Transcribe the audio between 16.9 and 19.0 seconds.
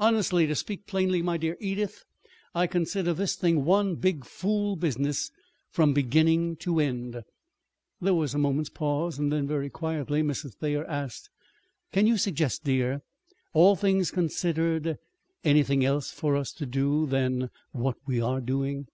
than what we are doing?"